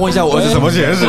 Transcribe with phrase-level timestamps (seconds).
[0.00, 1.06] 问一下我儿子什么血型？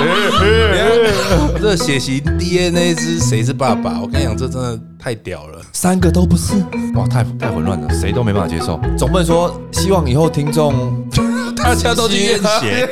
[1.62, 4.02] 这血型 DNA 是谁是爸爸？
[4.02, 5.62] 我跟你讲，这真的太屌了。
[5.72, 6.56] 三个都不是，
[6.96, 8.78] 哇，太太混乱了，谁都没办法接受。
[8.98, 10.74] 总不能说希望以后听众
[11.56, 12.90] 大家都去验血，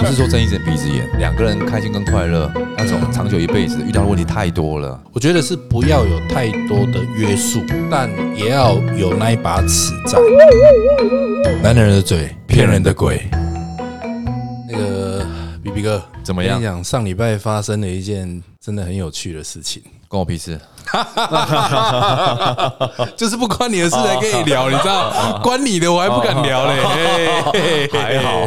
[0.00, 5.00] 不是说睁一只眼闭一只眼，两个人开心跟快乐那种长久一辈子遇到的问题太多了。
[5.14, 10.18] 我觉得是不要有太多的约束，但也要有那一把尺在。
[11.62, 13.22] 男人的嘴，骗人的鬼。
[15.82, 20.58] 哥怎么样我跟你讲，上礼拜发生了一件真的很有趣的事情，关我屁事。
[23.16, 25.40] 就是不关你的事才跟你聊，你知道？
[25.42, 27.88] 关你的我还不敢聊嘞。
[27.92, 28.46] 还好，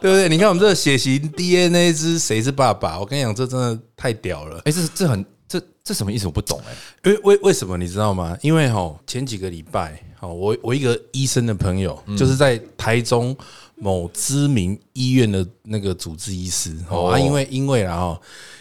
[0.00, 0.28] 对不对？
[0.28, 2.98] 你看我们这个血型 DNA 之谁是爸爸？
[2.98, 4.60] 我跟你讲，这真的太屌了。
[4.64, 6.26] 哎，这这很这这什么意思？
[6.26, 6.74] 我不懂哎。
[7.04, 8.36] 因为为为什么你知道吗？
[8.40, 13.36] 因为哈前几个礼拜，好我我一个医生的朋友，就是在台中
[13.76, 18.20] 某知名医院的那个主治医师，哦，啊，因为因为然后，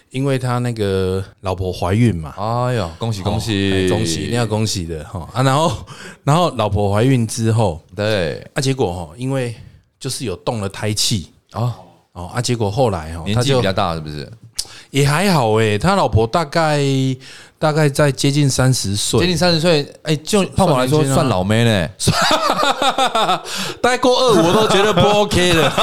[0.10, 3.74] 因为他那个老婆怀孕嘛，哎呦，恭喜恭喜。
[3.74, 5.72] 哎恭喜，一定要恭喜的哈啊，然后
[6.24, 8.40] 然后老婆怀孕之后，对。
[8.54, 9.56] 啊，结果哈，因为
[10.00, 11.30] 就是有动了胎气。
[11.52, 11.76] 啊，
[12.12, 14.30] 哦啊，结果后来哈，年纪比较大是不是？
[14.92, 16.82] 也还好诶，他老婆大概
[17.66, 21.90] 大概在接近三十岁，接近三十岁，哎，就胖宝来说算年轻啊算老妹呢。
[23.82, 25.74] 大概过二五我都觉得不 OK 了。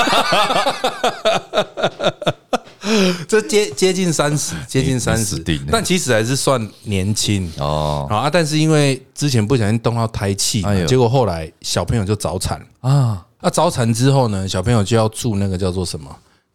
[3.27, 8.31] 这接接近三十，接近三十但其实还是算年轻哦好啊。
[8.33, 12.65] 但是因为之前不小心动到胎气结果后来小朋友就早产。
[12.81, 16.09] 啊，那早产之后呢，小朋友就要住那个叫做什么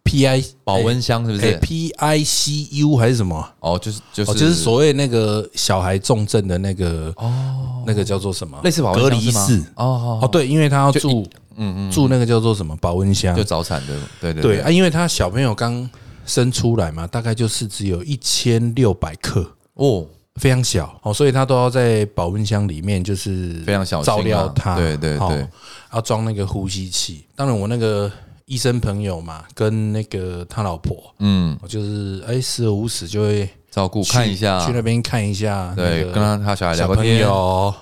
[0.08, 3.48] PI 保温箱是不哎是？PICU 还是什么？
[3.60, 8.58] 哦，就是就是哦，就是所谓那个小孩重症的那个哦，那个叫做什么？
[8.64, 9.62] 类似保温隔离室。
[9.76, 13.44] 哦哦，对，因为他要住嗯嗯，住那个叫做什么保温箱就。
[13.44, 15.90] 早产的，对对对啊，因为他小朋友刚
[16.26, 25.48] 生出来嘛，大概就是只有一千六百克，哦，非常小哦，所以他都要在保温箱里面就是非常小照料他，对对哦对
[25.94, 27.26] 要装那个呼吸器。
[27.36, 28.12] 当然，我那个
[28.48, 34.66] 医生朋友嘛，跟那个他老婆，嗯，我就是哎时而无时就会照顾看一下。
[34.66, 37.30] 去，那边看一下，对，跟他他小孩聊个天，友。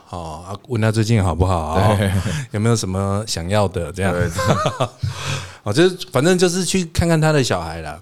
[0.10, 1.96] 哦，啊问他最近好不好，
[2.50, 4.12] 有没有什么想要的这样。
[4.12, 4.28] 对，
[5.62, 8.02] 哦，就是反正就是去看看他的小孩啦。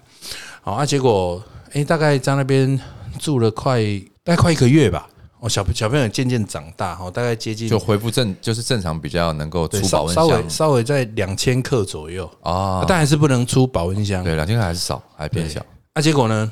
[0.62, 1.42] 好啊，结果
[1.74, 2.80] 哎、大概在那边
[3.18, 3.82] 住了快
[4.22, 5.06] 大概快一个月吧。
[5.44, 10.50] 哦，小小朋友渐渐长大，哦，大概接近就恢复正，就是正常比较能够出保温稍稍微箱。
[10.50, 14.24] 稍微在两千克左右，啊，但还是不能出保温箱。
[14.24, 15.60] 对，两千克还是少，还偏小，
[15.92, 16.50] 啊，结果呢，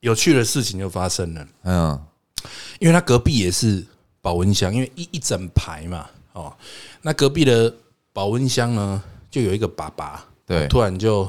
[0.00, 1.98] 有趣的事情就发生了，嗯，
[2.80, 3.82] 因为他隔壁也是
[4.20, 6.54] 保温箱，因为一一整排嘛，哦，
[7.00, 7.74] 那隔壁的
[8.12, 11.26] 保温箱呢，就有一个爸爸，对突然就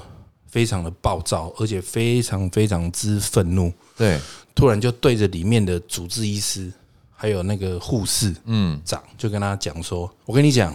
[0.47, 4.19] 非常的暴躁，而且非常非常之愤怒，对，
[4.53, 6.69] 突然就对着里面的主治医师
[7.15, 10.73] 还有那个护士嗯，长，就跟他讲说：“我跟你讲，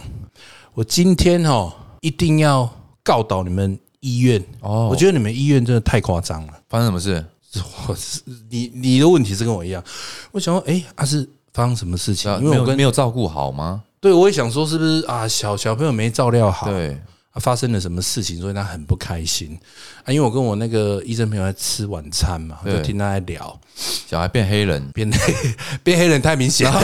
[0.73, 1.71] 我今天哦
[2.01, 2.69] 一定要
[3.03, 4.43] 告倒你们医院。
[4.61, 6.53] 哦我觉得你们医院真的太夸张了。
[6.67, 7.23] 发生什么事？
[7.87, 9.83] 我是你你的问题是跟我一样，
[10.31, 12.31] 我想说，哎，啊是发生什么事情？
[12.41, 13.83] 因为我跟没有照顾好吗？
[13.99, 16.65] 对我也想说，是不是啊小小朋友没照料好？
[16.71, 16.99] 对，
[17.31, 19.57] 啊，发生了什么事情，所以他很不开心
[20.03, 20.11] 啊。
[20.11, 25.33] 因为我跟我那个医生朋友在吃晚餐嘛，我就对听他在聊，小孩变黑人，变黑
[25.83, 26.81] 变黑人太明显了，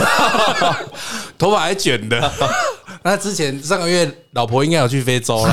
[1.38, 2.32] 头发还卷的。
[3.04, 5.52] 那之前上个月老婆应该有去非洲了，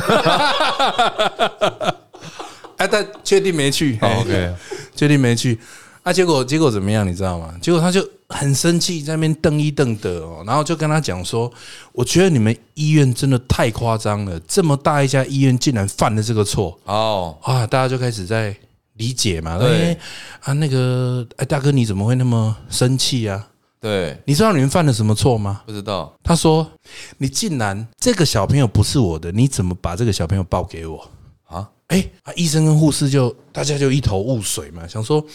[2.78, 3.98] 哎，但确定没去。
[4.02, 4.54] 哦 OK
[4.96, 5.60] 确定没去。
[6.06, 7.06] 啊，结果结果怎么样？
[7.08, 7.52] 你知道吗？
[7.60, 11.52] 结果他就很生气，在那边瞪一瞪的哦，然后就跟他讲说
[11.94, 18.56] ：“我觉得你们医院真的太夸张了，这么大一家医院竟然犯了这个错哦，啊！”大家就开始在
[18.98, 19.98] 理解嘛，对哎
[20.42, 23.48] 啊，那个哎，大哥你怎么会那么生气啊？
[23.82, 25.64] 对，你知道你们犯了什么错吗？
[25.66, 26.70] 不知道，他说
[27.18, 31.10] ：“你竟然这个小朋友不是我的，你怎么把这个小朋友抱给我？”
[31.50, 35.26] 啊，哎、啊，医生跟护士就大家就一头雾水嘛，想说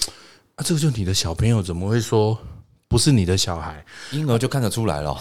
[0.61, 2.37] 啊，这个就你的小朋友，怎么会说
[2.87, 3.83] 不是你的小孩？
[4.13, 5.17] 婴儿就看得出来了，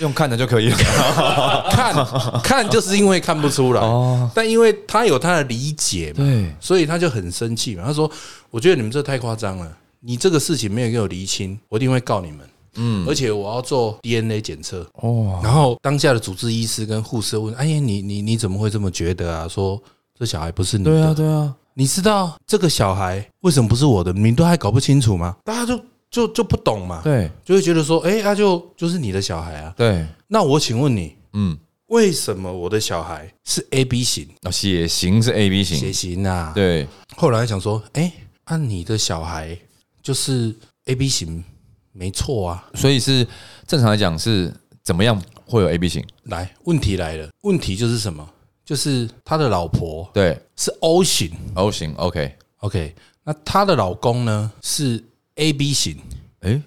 [0.00, 0.76] 用看的就可以了。
[1.70, 1.94] 看
[2.42, 7.84] 看就是因为看不出来，哦，但因为他有他的理解嘛，对，所以他就很生气嘛。
[7.86, 8.10] 他说
[8.50, 12.40] ：“我觉得你们这太夸张了，你这个事情没有给我厘清，我一定会告你们。
[12.74, 14.84] 嗯，而且我要做 DNA 检测。
[14.94, 19.46] 哦，然后当下的主治医师跟护士问：‘哎呀，你你你怎么会这么觉得啊？
[19.46, 19.80] 说
[20.18, 24.10] 这小孩不是你的？’对啊，对啊，你知道这个小孩为什么不是我的？
[24.10, 25.36] 你都还搞不清楚吗？
[25.44, 29.74] 大家就就就不懂嘛，对就会觉得说，哎、他就就是你的小孩啊。
[29.76, 31.54] 对，那我请问你，嗯，
[31.88, 36.52] 为什么我的小孩是 A B 型啊，血型是 A B 型血型，型啊？
[36.54, 38.10] 对，后来想说，哎、
[38.44, 39.54] 按、你的小孩
[40.02, 40.54] 就是
[40.86, 41.44] A B 型，
[41.92, 42.66] 没错啊。
[42.72, 43.26] 所以是
[43.66, 44.50] 正常来讲是
[44.82, 46.02] 怎么样会有 A B 型？
[46.22, 48.26] 来，问题来了，问题就是什么？
[48.66, 52.92] 就是他的老婆对是 O 型，O 型，OK，，OK，
[53.22, 55.02] 那他的老公呢是
[55.36, 55.96] A B 型。
[56.40, 56.60] 哎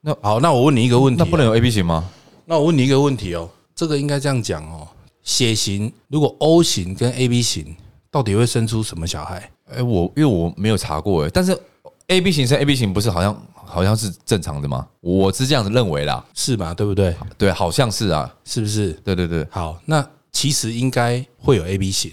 [0.00, 2.10] 那，好，那我问你一个问题啊、那不能有 A B 型吗？
[2.46, 4.88] 那我问你一个问题哦，这个应该这样讲哦，
[5.22, 7.76] 血型如果 O 型跟 AB 型，
[8.10, 9.50] 到底会生出什么小孩？
[9.70, 11.58] 哎，我因为我没有查过哎，但是
[12.06, 14.86] A B 型生 A B 型不是好像好像是正常的吗？
[15.00, 16.72] 我是这样子认为啦，是吧？
[16.72, 17.14] 对不对？
[17.36, 18.92] 对，好像是啊，是不是？
[19.04, 22.12] 对对对好，那其实应该会有 AB 型，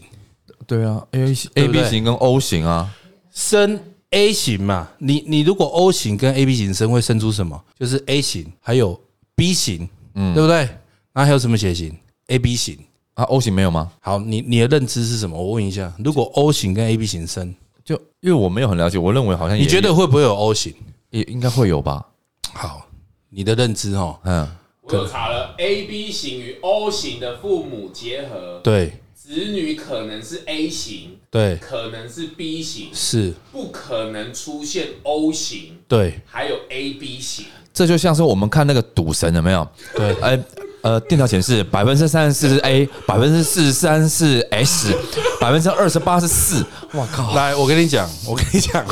[0.66, 2.90] 对啊，A 对 A 不 B 对型跟 O 型啊，
[3.34, 3.78] 生
[4.12, 7.62] A 型嘛，你你如果 O 型跟 AB 型生会生出什么？
[7.78, 8.98] 就是 A 型，还有
[9.36, 10.70] B 型，嗯，对不对？
[11.14, 11.94] 那还有什么血型
[12.28, 12.78] ？AB 型。
[13.16, 13.92] 啊 O 型没有吗？
[14.00, 15.38] 好，你你的认知是什么？
[15.38, 17.54] 我问一下，如果 O 型跟 AB 型生，
[17.84, 20.74] 就因为我没有很了解，我认为好像你觉得会不会有 O 型？
[21.10, 22.06] 也应该会有吧？
[22.54, 22.86] 好，
[23.30, 24.48] 你的认知哦，嗯，
[24.84, 37.46] 我有查了，A B 型与 O 型的父母结合，对子女可能是 A 型，对可能是 B 型，是，不可能出现 O 型，对还有 A B 型。
[37.72, 39.66] 这就像是我们看那个赌神有没有？
[39.96, 40.44] 对呃
[40.82, 44.98] 呃，电脑显示百分之三十四是 A，百分之四十三是 S，
[45.40, 46.66] 百分之二十八是四。
[46.94, 47.36] 哇靠！
[47.36, 48.84] 来，我跟你讲，我跟你讲，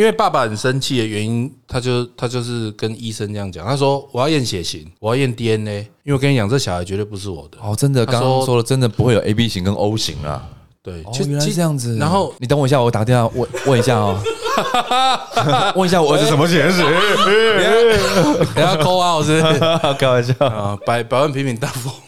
[0.00, 7.58] 因为爸爸很生气的原因，他就他就是跟医生这样讲，他说我要验血型，我要验 DNA，因为我跟你讲，这小孩绝对不是我的。
[7.60, 10.42] 哦，真的，刚刚说了，真的不会有 A B 型跟 O 型啊。
[10.82, 11.98] 对，哦，原来是这样子。
[11.98, 14.18] 然后你等我一下，我打电话问问一下哦，
[15.76, 16.82] 问一下我儿子什么血型？
[18.54, 19.60] 等下扣啊，是不是？
[20.00, 20.32] 开玩笑。
[20.46, 21.98] 啊，百百万平民大富翁。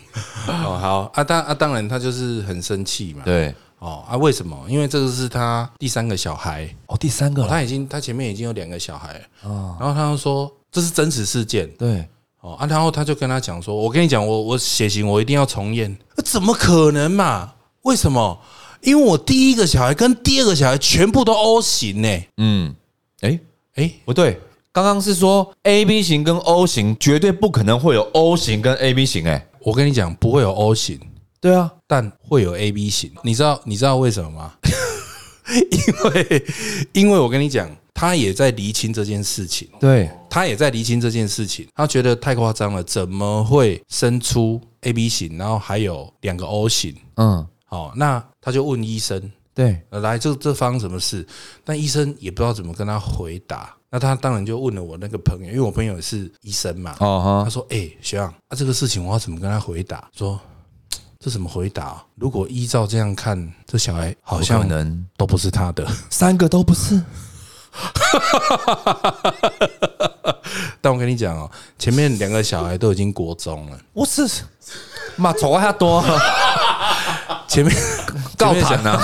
[0.48, 3.20] 哦，好啊，当啊，当然他就是很生气嘛。
[3.26, 4.56] 对，哦啊，为什么？
[4.68, 7.48] 因为这个是他第三个小孩，哦，第三个了。
[7.48, 9.20] 他已经他前面已经有两个小孩了。
[9.80, 11.68] 然后他就说这是真实事件。
[11.76, 12.06] 对，
[12.42, 17.54] 哦啊，然后他就跟他讲说：“我跟你讲，我我血型我一定要重验，怎么可能嘛？
[17.82, 18.38] 为什么？
[18.82, 22.74] 因为我第一个小孩跟第二个小孩全部都 O 型呢、嗯，
[23.20, 23.38] 哎，
[23.74, 24.40] 哎，不对，
[24.72, 31.00] 刚刚是说 A B 型跟 O 型绝对不可能会有 O 型跟 A B 型，哎，我跟你讲，不会有 O 型，
[31.42, 33.10] 对啊，但会有 AB 型。
[33.24, 34.52] 你知道你知道为什么吗？
[35.50, 36.44] 因为
[36.92, 41.66] 因为我跟你讲，他也在厘清这件事情，对，他也在厘清这件事情。
[41.74, 46.94] 他觉得太夸张了，怎么会生出 AB 型，然后还有两个 O 型？
[47.16, 49.20] 嗯，好，那他就问医生，
[49.52, 51.26] 对，呃来这这方什么事？
[51.64, 53.74] 但医生也不知道怎么跟他回答。
[53.90, 56.96] 那他当然就问了我那个朋友，因为我朋友也是医生嘛。
[57.00, 60.08] 哦哈，他说：“哎、学长，啊，这个事情我要怎么跟他回答？
[60.16, 60.40] 说
[61.22, 62.02] 这怎么回答？
[62.16, 65.86] 如果依照这样看，这小孩好像能都不是他的。
[66.10, 67.00] 三个都不是，
[70.80, 71.48] 但我跟你讲哦，
[71.78, 74.28] 前面两个小孩都已经国中了，我是
[75.14, 76.04] 妈丑还多，
[77.46, 77.72] 前面
[78.36, 78.98] 告前面的小谈呐，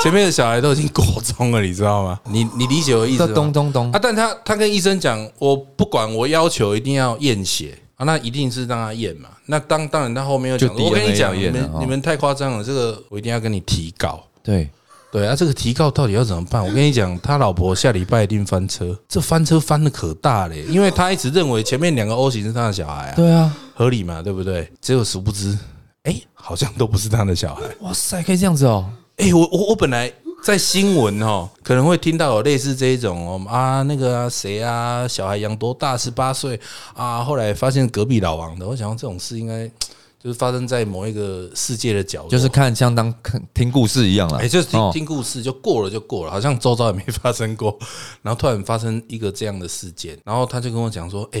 [0.00, 2.20] 前面的小孩都已经国中了，你知道吗？
[2.26, 3.34] 你你理解我的意思吗？
[3.34, 9.28] 咚咚咚啊，，但他他跟医生讲，我不管，我要求一定要验血啊，那一定是让他验嘛。
[9.46, 14.22] 那当当然，他后面又讲我跟你讲，你们你们太夸张了，这个我一定要跟你提告。
[14.42, 14.68] 对，
[15.12, 16.60] 对啊，这个提告到底要怎么办？
[16.64, 24.68] 我跟你讲，他老婆下礼拜一定翻车，这翻车翻的可大嘞，因为他一直认为前面两个 O 型是他的小孩啊，对啊，合理嘛，对不对？
[24.80, 25.56] 结果殊不知，
[26.02, 27.62] 哎，好像都不是他的小孩。
[27.80, 30.12] 哇塞，可以这样子哦，哎、我我我本来
[30.44, 36.60] 在新闻哦，可能会听到有类似这一种哦啊，那个啊谁啊，小孩养多大，十八岁
[36.92, 39.66] 啊，后来发现隔壁老王的，我想说这种事应该
[40.22, 47.78] 就是发生在某一个世界的角落，就是看相当看听故事一样了，哎、就是听哦听故事就过了就过了，好像周遭也没发生过，
[48.20, 51.40] 然后突然发生一个这样的事件，然后他就跟我讲说，哎、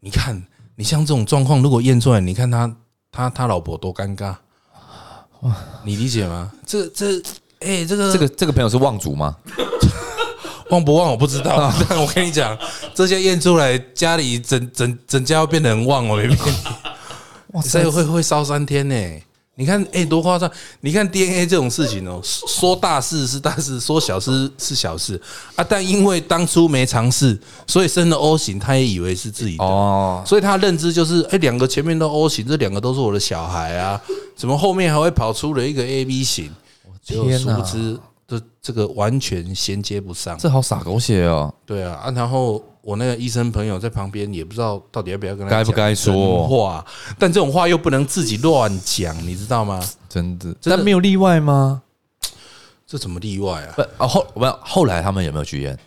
[0.00, 0.42] 你看
[0.74, 2.74] 你像这种状况，如果验出来，你看他
[3.12, 4.34] 他他老婆多尴尬，
[5.42, 6.50] 哇， 你理解吗？
[6.64, 7.22] 这这。
[7.60, 9.36] 哎、这个这个这个朋友是望族吗？
[10.70, 12.56] 忘不忘我不知道， 但我跟你讲，
[12.94, 16.56] 这些验出来，家里整整整家要变得很旺，我没骗你。
[17.54, 18.94] 哇所以会会烧三天呢。
[19.54, 20.48] 你看，哎、多夸张！
[20.82, 25.20] 你看 DNA 这种事情哦，说大事是大事，说小事是小事
[25.56, 25.64] 啊。
[25.68, 27.36] 但因为当初没尝试，
[27.66, 34.00] 所以生了 O 型，他也以为是自己的，哦，所以他认知就是，哎、两个前面都 O 型，这两个都是我的小孩啊，
[34.36, 36.52] 怎么后面还会跑出了一个 AB 型？
[37.08, 40.36] 结果天哪殊不知这这个完全衔接不上。
[40.38, 41.52] 这好傻狗血哦。
[41.64, 46.84] 对啊，啊，然后我那个医生朋友在旁边也不知道到底要不要跟他该不该说话，
[47.18, 49.82] 但这种话又不能自己乱讲，你知道吗？
[50.08, 51.82] 真的，真的但没有例外吗？
[52.86, 53.72] 这怎么例外啊？
[53.76, 55.78] 不，啊后我们后来他们有没有去验？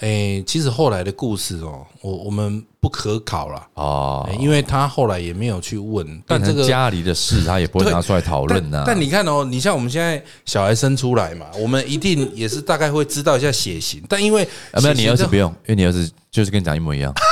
[0.00, 3.66] 哎，其实后来的故事哦，我我们不可考了。
[3.74, 8.84] 哦哎，因为他后来也没有去问，但这个家里的事，他也不会拿出来讨论呐。
[8.86, 17.12] 但但你看哦，你像我们现在小孩生出来嘛，我们一定也是大概会知道一下血型，但因为啊，没有，你儿子不用，因为你儿子就是跟你讲一模一样。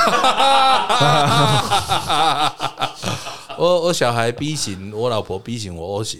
[3.57, 6.19] 我我小孩 B 型，我老婆 B 型，我 O 型，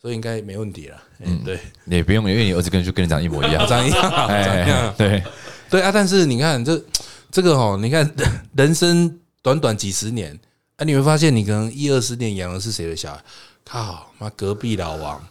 [0.00, 0.96] 所以应该没问题了。
[1.18, 3.64] 嗯，对，你也不用，因为你儿子跟就跟你长一模一样。
[3.68, 5.22] 长一样， 长一样哎，，对，
[5.68, 5.92] 对啊。
[5.92, 6.82] 但是你看这
[7.30, 8.10] 这个哦，你看
[8.56, 10.38] 人生短短几十年，
[10.76, 13.22] 啊，你会发现你可能一二十年养的是谁的小孩？
[13.64, 15.22] 靠，妈隔壁老王，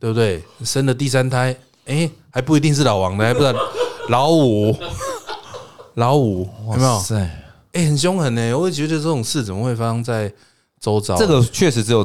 [0.00, 0.42] 对不对？
[0.64, 1.54] 生了第三胎，
[1.84, 3.52] 哎，还不一定是老王的，还不知道
[4.08, 4.74] 老五，
[5.94, 6.98] 老五有没有？
[7.00, 7.16] 塞，
[7.72, 8.54] 哎，很凶狠呢。
[8.56, 10.32] 我会觉得这种事怎么会发生在
[10.80, 11.16] 周遭？
[11.16, 12.02] 这个确实只有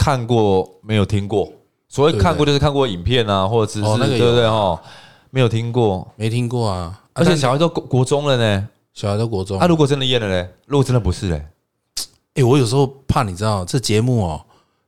[0.00, 1.52] 看过没有听过。
[1.86, 4.48] 所谓看过就是看过影片啊，或者是哦那个有对不对？
[4.48, 4.80] 哈？
[5.28, 8.68] 没有听过，没听过啊，而且小孩都国国中了呢。
[8.94, 9.60] 小孩都国中。
[9.60, 11.44] 啊，如果真的验了嘞，如果真的不是嘞，
[12.34, 14.40] 哎、我有时候怕你知道，这节目哦，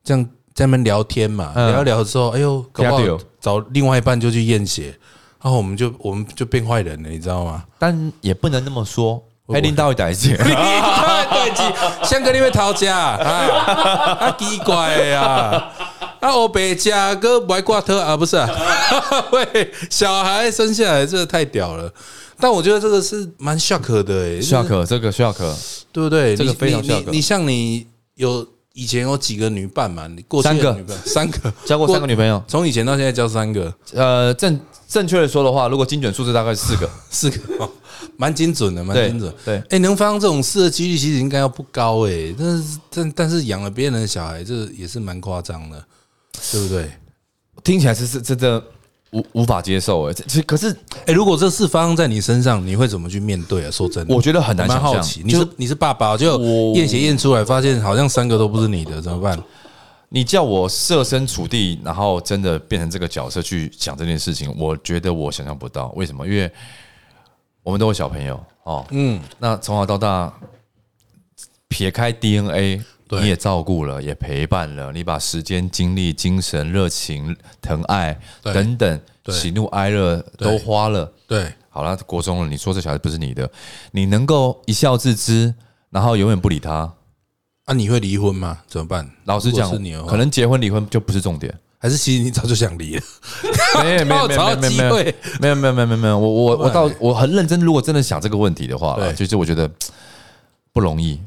[0.02, 1.70] 这样在那边聊天嘛，嗯。
[1.72, 3.02] 聊一聊之后，哎呦，搞不好
[3.38, 4.98] 找另外一半就去验血，
[5.42, 7.62] 然后我们就我们就变坏人了，你知道吗？
[7.78, 9.22] 但也不能那么说。
[9.44, 10.32] 会哎，领导会逮起，
[11.30, 13.16] 对不香哥你会逃家啊？
[14.20, 15.70] 啊，奇怪的呀！
[16.20, 18.48] 啊，我白家哥不爱挂特啊，不是啊？
[19.32, 21.92] 喂，小孩生下来这个太屌了，
[22.38, 25.34] 但我觉得这个是蛮 shock 的哎、shock 这个 shock，
[25.90, 26.36] 对不对？
[26.36, 30.06] 这个非常 shock 你你像你有以前有几个女伴嘛？
[30.06, 32.42] 你过去三个女伴，三个，交过三个女朋友。
[32.46, 36.88] 从以前到现在交三个，呃，正正确的说的话，如果精准数字大概是四个。
[37.10, 37.68] 四个，哦
[38.16, 39.32] 蛮精准的，蛮精准。
[39.44, 45.84] 对，哎，能发生这种事的几率其实应该要不高哎，但是但但是养了别人的小孩，这也是蛮夸张的，
[46.50, 46.90] 对不对？
[47.64, 48.62] 听起来是是真的
[49.12, 50.12] 无无法接受哎。
[50.12, 50.74] 这其实可是
[51.06, 53.70] 哎，如果这事发生在你身上，你会怎么去面对啊？
[53.70, 55.22] 说真的，我觉得很难想象好奇，。
[55.24, 56.40] 你就是你是爸爸，就
[56.74, 59.42] 验血验出来，发现好像三个都不是你的，怎么办？
[60.14, 65.90] 你叫我设身处地，然后真的变成这个角色去想这件事情，我觉得我想象不到。
[65.96, 66.26] 为什么？
[66.26, 66.52] 因为
[67.62, 70.32] 我们都有小朋友哦，嗯，那从小到大，
[71.68, 81.12] 撇开 DNA，对你也照顾了，也陪伴了，你把时间、精力、精神、热情、疼爱等等喜怒哀乐都花了。
[81.26, 83.50] 对，好了，国中了，你说这小孩不是你的，
[83.92, 85.54] 你能够一笑置之，
[85.90, 86.92] 然后永远不理他。
[87.64, 88.58] 啊，你会离婚吗？
[88.66, 89.08] 怎么办？
[89.24, 89.70] 老实讲
[90.06, 91.56] 可能结婚离婚就不是重点。
[91.82, 93.02] 还是其实你早就想离了，
[93.82, 95.14] 没有没有没有没有没有。
[95.40, 99.68] 没有没有没有没有，我我我不然到我很认真，如果真的想这个问题的话就是我觉得
[100.72, 101.20] 不容易。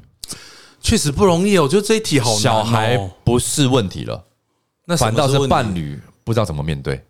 [0.79, 1.63] 确实不容易哦。
[1.63, 4.23] 我觉得这一题好小孩不是问题了，
[4.85, 7.03] 那反倒是伴侣不知道怎么面对。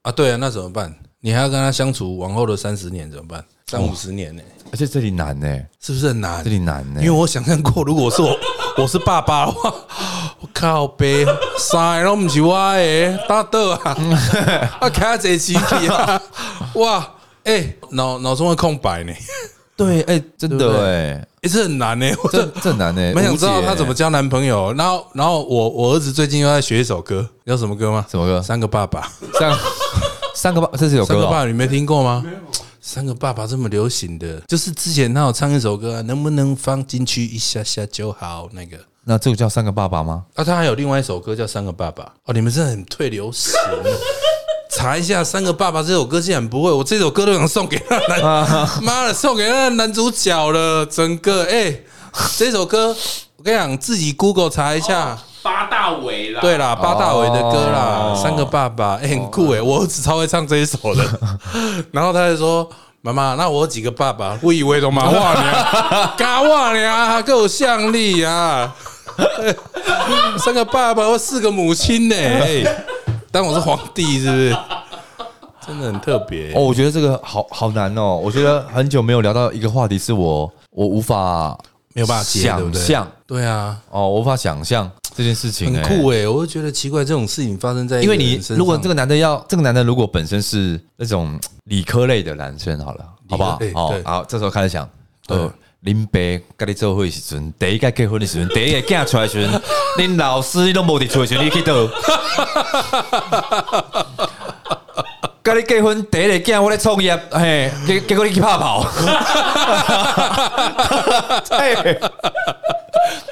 [0.00, 0.10] 啊。
[0.10, 0.94] 对啊，那怎么办？
[1.20, 3.44] 你还要跟他相处往后的三十年怎么办？
[3.66, 4.42] 三五十年呢？
[4.70, 5.46] 而且这里难呢、
[5.80, 6.48] 是不是很难这？
[6.50, 8.38] 里难呢、因为我想象过，如果是我，
[8.76, 9.74] 我是爸爸的话，
[10.40, 11.26] 我靠背
[11.58, 13.96] 三个都不是我的，打倒啊！
[14.80, 16.20] 啊，开这机器啊！
[16.74, 17.14] 哇，
[17.44, 19.12] 哎，脑脑中会空白呢，
[19.76, 22.06] 对，哎、真的哎、哎，这很难呢。
[22.22, 24.72] 我这这难呢、蛮想知道无解他怎么交男朋友。
[24.74, 28.06] 然后，然后我我儿子最近又在学一首歌，叫什么歌吗？
[28.08, 28.40] 什么歌？
[28.40, 29.10] 三个爸爸。
[29.38, 29.58] 三
[30.34, 32.24] 三个爸，这是有歌哦、三个爸爸，你没听过吗？
[32.80, 38.48] 三个爸爸这么流行的，就是之前他有唱一首歌、啊，能不能放进去一下下就好？
[38.52, 40.22] 那个那这个叫三个爸爸吗？
[40.34, 43.54] 啊，他还有另外一首歌叫《三个爸爸》哦，你们真的很退流行。
[44.70, 48.20] 查一下《三个爸爸》这首歌，竟然不会，我这首歌都想送给那男，
[48.84, 51.74] 妈的，送给那男主角了，整个哎、
[52.36, 52.94] 这首歌
[53.38, 55.16] 我跟你讲，自己 Google 查一下。
[55.42, 61.02] 八大尾啦，对啦，八大伟的歌啦，哦三个爸爸，哎、很酷哎、我儿子超会唱这一首的。
[61.92, 62.68] 然后他就说
[63.00, 64.38] ：“妈妈，那我有几个爸爸？
[64.42, 68.76] 我以为都马哇呢，嘎哇呢，够像力啊！
[70.38, 72.84] 三个爸爸或四个母亲呢、哎
[73.30, 74.56] 当我是皇帝是不是？
[75.66, 78.16] 真的很特别、哦，我觉得这个好好难哦。
[78.16, 81.56] 我觉得很久没有聊到一个话题，是我我无法
[81.92, 82.24] 没有办法？
[82.24, 83.06] 想象。
[83.26, 85.82] 对啊，哦，我无法想象这件事情、哎。
[85.82, 93.58] 很酷哎、我就觉得奇怪，这种事情发生在因为你如果这个男的要这个男的如果本身是那种理科类的男生，好了，好不好？
[93.74, 94.88] 好好，这时候开始想，
[95.26, 95.38] 对
[95.78, 99.62] 呃，林北跟你做伙的时阵，第一个结婚的时阵，第一个嫁出来的时阵，
[99.98, 101.88] 恁老师你都无伫厝的时阵，你去倒？
[105.42, 108.84] 跟你结婚第一个囝我在创业，嘿，结结果你去拍跑。
[111.48, 111.98] 对，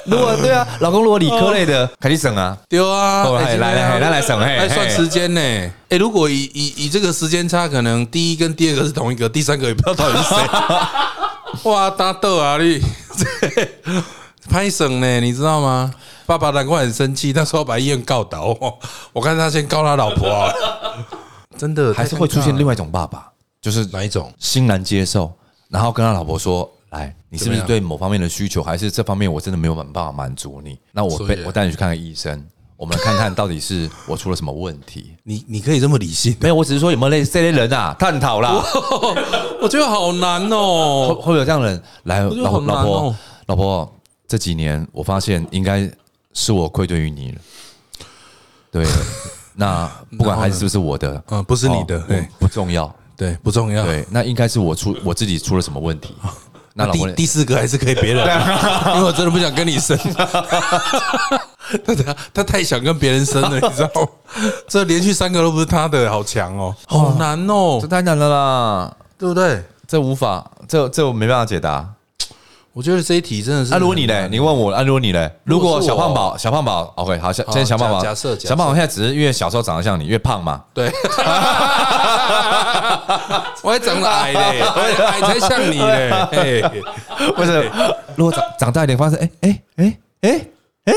[0.05, 2.57] 如果对啊，老公如果理科类的，赶紧省啊。
[2.67, 5.39] 对啊，来来来来来省嘿来算嘿时间呢。
[5.89, 10.37] 哎，如果以以以这个时间差，可能第一跟第二个是同一个，第三个也不知道到底是谁。
[11.63, 12.79] 哇，打斗啊你！
[14.49, 15.93] 拍省呢，你知道吗？
[16.25, 18.55] 爸爸难怪很生气，那时候把医院告倒。
[19.13, 20.53] 我看他先告他老婆啊，
[21.57, 24.31] 真的还是会出现另外一种爸爸，就是哪一种？
[24.39, 25.31] 欣然接受，
[25.69, 30.79] 然后跟他老婆说：“来，你是不是对某方面的需求，还是这方面我真的没有办法满足你？
[30.91, 32.45] 那我被我带你去看看医生，
[32.77, 35.15] 我们看看到底是我出了什么问题。
[35.23, 36.37] 你你可以这么理性？
[36.39, 38.63] 没有，我只是说有没有类似这类人啊，探讨啦。
[39.59, 41.19] 我觉得好难会哦。
[41.21, 43.15] 会有这样的人来，老觉得好难老婆哦
[43.47, 45.89] 老婆，这几年我发现应该
[46.33, 47.41] 是我愧对于你了。
[48.71, 48.85] 对，
[49.55, 52.95] 那不管孩子是不是我的，嗯不是你的哦对不重要。
[53.15, 53.83] 对，不重要。
[53.83, 56.13] 对，那应该是我出我自己出了什么问题。
[56.75, 58.23] 那第第四个还是可以别人，
[58.93, 59.97] 因为我真的不想跟你生。
[61.85, 64.07] 他他他太想跟别人生了， 你知道吗？
[64.67, 69.63] 这连续三个都不是他的，好强哦，好难哦这，太难了啦，对不对？
[69.87, 71.85] 这无法，这这我没办法解答。
[72.73, 73.73] 我觉得这一题真的是。
[73.73, 80.91] 啊，如果你嘞，你问我，啊，如果你嘞，如果小胖宝，小胖宝，OK，好，现好现在小胖宝，假假设假设小胖宝现在只是因为小时候长得像你，越胖嘛，对，
[83.63, 86.61] 我还长得矮嘞，矮矮才像你嘞，嘿，
[87.35, 87.71] 不是？
[88.15, 90.47] 如果长长大一点，发现，哎哎哎哎
[90.85, 90.93] 哎，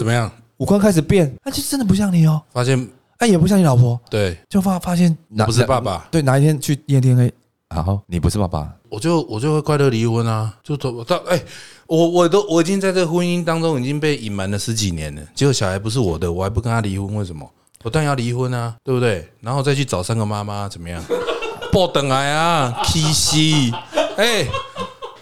[0.00, 0.32] 怎么样？
[0.56, 2.88] 五官开始变，那就真的不像你哦，发现
[3.18, 7.30] 哎，也不像你老婆，对，就发发现哪不是爸爸，对，哪一天去验 DNA，
[7.68, 11.38] 然后，你不是爸爸，我就我就会快乐离婚啊，就走到哎、
[11.86, 17.46] 我我都我已经在这婚姻当中已经被隐瞒了十几年了，结果小孩不是我的，我还不跟他离婚，为什么？
[17.84, 19.30] 我当然要离婚啊，对不对？
[19.42, 21.04] 然后再去找三个妈妈，怎么样？
[21.70, 23.70] 抱等来啊，K C，
[24.16, 24.46] 哎，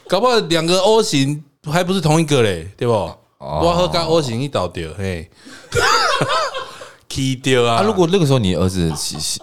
[0.06, 3.12] 搞不好两个 O 型还不是同一个嘞，对不？
[3.38, 5.30] 我和跟 O 型一倒掉，嘿
[7.42, 7.76] 掉啊！
[7.76, 8.92] 啊，如果那个时候你儿子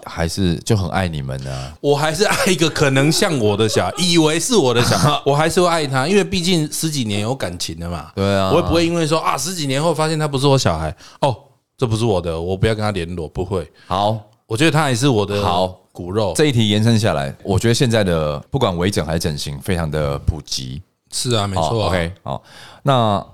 [0.06, 8.12] 还是就很爱你们呢，我还是爱一个可能像我的小孩，以为是我的小孩， 我还是会爱他，因为毕竟十几年有感情了嘛。
[8.16, 11.36] 对啊我也不会因为说啊，十几年后发现他不是我小孩，哦，
[11.78, 13.70] 这不是我的，我不要跟他联络，不会。
[13.88, 20.82] 好，我觉得他还是我的好骨肉，这一题延伸下来，我觉得现在的不管微整还是整形，非常的普及。
[21.12, 21.88] 是啊，没哦错啊。
[21.90, 22.44] OK，好，
[22.84, 23.26] 那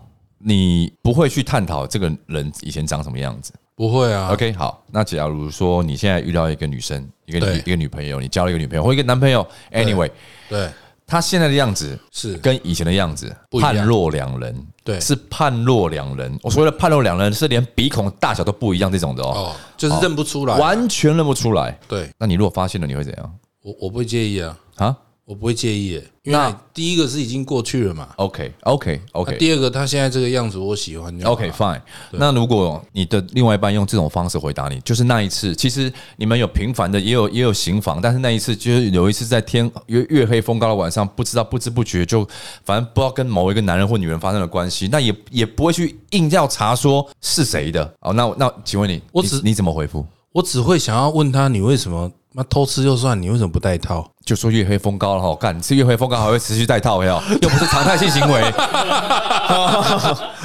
[0.44, 3.54] 你不会去探讨这个人以前长什么样子？
[3.76, 4.30] 不会啊。
[4.32, 10.10] ？OK，好，那假如说你现在遇到一个女生，一个女一个女朋友，你交了一个女朋友或一个男朋友，anyway，
[10.50, 10.70] 对，
[11.08, 12.38] 他现在的样子是。
[12.38, 15.00] 跟以前的样子判若两人，对。
[15.00, 16.38] 是判若两人。
[16.44, 20.56] 我所谓的判若两人，是连鼻孔大小都不一样这种的哦，哦，就是认不出来。
[20.58, 21.78] 完全认不出来。
[21.88, 22.10] 对。
[22.18, 23.38] 那你如果发现了，你会怎样？
[23.64, 28.10] 我我不会介意啊，啊我不会介意，因为第一个是已经过去了嘛。
[28.18, 31.34] ？OK，OK，OK，第二个，他现在这个样子我喜欢就好了。
[31.34, 31.82] OK fine。
[32.12, 42.28] 那如果你的另外一半用这种方式回答你，就是那一次，其实你们有频繁的，也有也有行房，但是那一次就是有一次在天月月黑风高的晚上，不知道不知不觉就
[42.66, 47.94] 反正不知道跟某一个男人或女人发生了关系，那也也不会去硬要查说是谁的。
[48.02, 50.06] 哦，那那请问你，我只你你怎么回复？
[50.34, 54.08] 我只会想要问他，你为什么妈偷吃就算，你为什么不带套？
[54.24, 58.42] 就说月黑风高了哈，干你是月黑风高还会持续戴套哟，又不是常态性行为，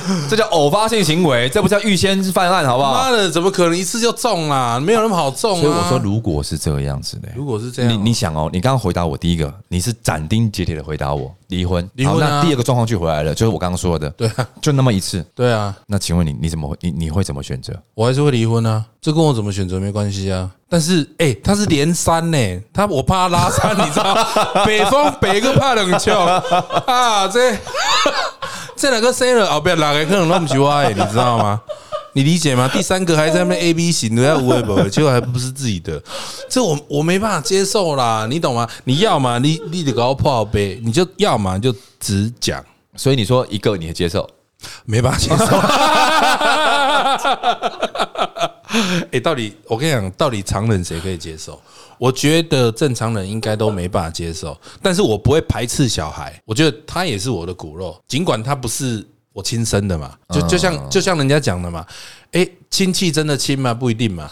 [0.29, 2.93] 这叫偶发性行为，这不叫预先犯案，好不好？
[2.93, 4.79] 妈的，怎么可能一次就中啊？
[4.79, 5.61] 没有那么好中啊！
[5.61, 15.25] 所以我说，如果是这个样子的，如果是这样，你你想哦，你刚刚回答我第一个，你是斩钉截铁的回答我离婚，好离婚啊那第二个状况就回来了，就是我刚刚说的，对啊，就那么一次。
[15.35, 17.73] 对啊，那请问你你怎么会你你会怎么选择？
[17.95, 20.51] 我还是会离婚啊，这跟我怎么选择没关系啊。
[20.69, 22.39] 但是，哎、他是连三呢、
[22.75, 24.17] 他我怕他拉山，你知道，
[24.67, 26.13] 北风北个怕冷球
[26.87, 27.57] 啊，这
[28.77, 31.61] 这两个生了后边哪个可能都不是我的， 你知道吗？
[32.13, 32.67] 你理解吗？
[32.73, 36.03] 第三个还在那边 A B 型的要无微不为，结果还不是自己的，
[36.49, 38.67] 这我我没办法接受啦，你懂吗？
[38.85, 42.65] 你要嘛，你你得搞破呗，你就要嘛就只讲，
[42.97, 44.29] 所以你说一个你也接受，
[44.87, 45.45] 没办法接受。
[49.11, 51.61] 哎、 到底我跟你讲，到底常人谁可以接受？
[51.99, 61.87] 我觉得正常人应该都没办法接受，但是我不会排斥小孩，我觉得他也是我的骨肉，尽管他不是我亲生的嘛，就就像就像人家讲的嘛，
[62.33, 63.73] 哎、亲戚真的亲吗？
[63.73, 64.31] 不一定嘛，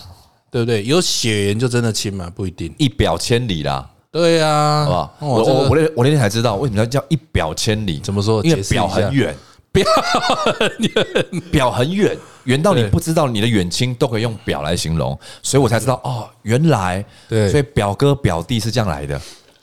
[0.51, 0.85] 对不对？
[0.85, 2.31] 有血缘就真的亲吗？
[2.35, 2.75] 不一定。
[2.77, 5.03] 一表千里啦，对啊，好不好？
[5.03, 8.45] 哦我我我那我那天才知道为什么要叫一表千里，怎么说？
[8.45, 9.35] 因为表很，远，
[9.75, 9.85] 表
[11.51, 19.21] 表很远，远到你不知道你的远亲都可以用表来形容，所以我才知道哦，原来对所以表哥表弟是这样来的，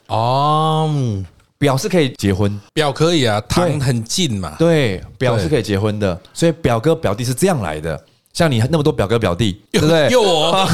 [0.07, 1.25] 哦，嗯
[1.57, 4.55] 表是可以结婚，表可以啊，堂很近嘛。
[4.57, 8.03] 对，表是可以结婚的，所以表哥表弟是这样来的。
[8.33, 10.09] 像你那么多表哥表弟，对不对？
[10.09, 10.67] 有我，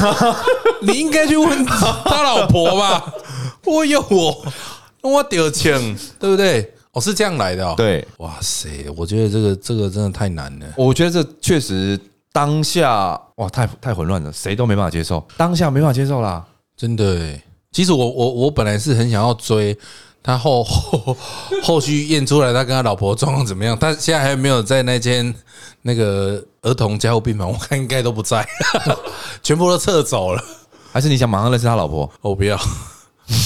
[0.80, 3.12] 你应该去问他老婆吧。
[3.64, 4.46] 我有我，
[5.02, 5.78] 我丢钱，
[6.18, 6.72] 对不对？
[6.92, 10.66] 哦，是这样来的哦。，对，哇塞，我觉得这个这个真的太难了。
[10.76, 11.98] 我觉得这确实
[12.32, 16.44] 当下哇，太太混乱了，谁都没办法接受，当下没办法接受啦。
[16.76, 19.76] 真的诶，其实我我我本来是很想要追
[20.22, 21.16] 他后后
[21.62, 25.34] 后续验出来他跟他老婆状况怎么样，但现在还没有在那间
[25.82, 28.46] 那个儿童加护病房，我看应该都不在，
[29.42, 30.42] 全部都撤走了。
[30.92, 32.10] 还是你想马上认识他老婆？
[32.20, 32.58] 我不要，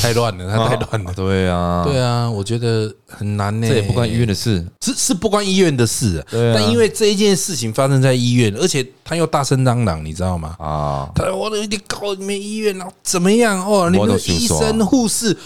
[0.00, 1.12] 太乱了，他太乱了。
[1.14, 3.68] 对啊，对啊，我觉得很难呢。
[3.68, 4.64] 这也不关医院的事。
[4.80, 10.54] 是是不关医院的事但因为这一件事情发生在医院，而且他又大声嚷嚷，你知道吗？
[10.58, 13.90] 啊，他我都有点告你们医院，然后怎么样哦？
[13.90, 15.36] 你我们医生、护士，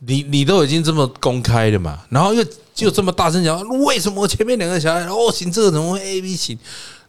[0.00, 6.58] 你你都已经这么公开了嘛，然后又就这么大声讲，为什么我前面两个小孩哦行这个怎么会 A B 型？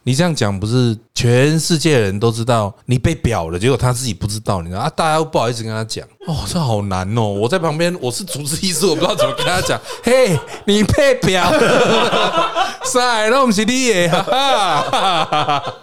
[0.06, 4.88] 你这样讲不是全世界人都知道你被表了，结果他自己不知道，你知道啊？
[4.94, 7.22] 大家又不好意思跟他讲，哦，这好难哦！
[7.22, 9.76] 我在旁边，我是主治医师，我不知道怎么跟他讲。
[10.04, 15.74] 嘿，你被表了， 啥都不是你的，哈哈哈哈哈！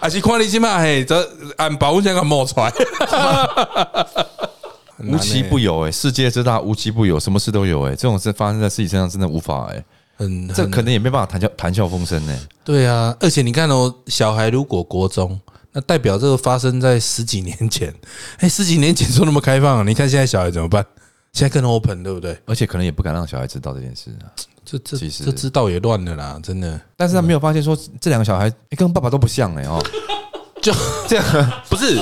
[0.00, 2.72] 还是看你即嘛嘿，这按保温箱给冒出来，
[4.96, 9.84] 很 难无奇不有哎、世界之大无奇不有，什么事都有哎、这种事发生在自己身上真的无法哎、很
[10.16, 15.38] 很这可能也没办法谈笑谈笑风生呢、对啊，而且你看哦，小孩如果国中，
[15.72, 17.94] 那代表这个发生在十几年前。
[18.40, 20.84] 哎，十几年前说那么开放，你看现在小孩怎么办？
[21.32, 22.38] 现在更 open，对不对？
[22.46, 24.32] 而且可能也不敢让小孩知道这件事啊。
[24.64, 26.80] 这这其实这知道也乱了啦，真的。
[26.96, 29.84] 但是他没有发现说这两个小孩、欸跟爸爸都不像哎、哦，
[30.62, 30.72] 就
[31.06, 31.24] 这样。
[31.68, 32.00] 不是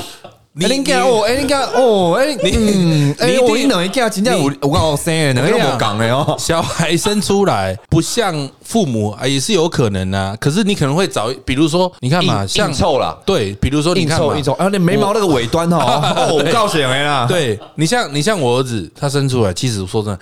[0.57, 6.37] 你哎，你讲哦，哎，你讲哦，哎，你嗯，哎，你我你两个囝真正有有够生的，两个都无讲的哦。
[6.39, 10.37] 小孩生出来不像父母啊，也是有可能啊。
[10.41, 15.77] 可是你可能会找，比如说你看嘛，像硬凑啦，对，比如说你看嘛硬凑硬凑，啊，那眉毛那个尾端哦，
[16.17, 20.19] 哦，我告诉你啦，对你像你像我儿子，他生出来，其实说真的，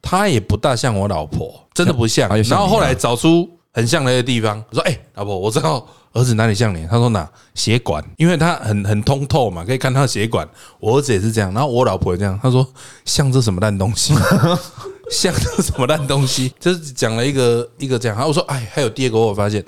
[0.00, 2.26] 他也不大像我老婆，真的不像。
[2.44, 7.28] 然后后来找出很像的一个地方，我说：“哎，老婆，我知道儿子哪里像你。”他说：“哪？
[7.56, 10.48] 血管，因为他很很通透嘛，可以看他的血管。
[10.78, 12.38] 我儿子也是这样，然后我老婆也这样。
[12.40, 12.64] 他说：
[13.04, 14.14] 像这什么烂东西？
[15.10, 16.54] 像这什么烂东西？
[16.60, 18.16] 就是讲了一个一个这样。
[18.16, 19.64] 然后我说：哎，还有第二个，我发现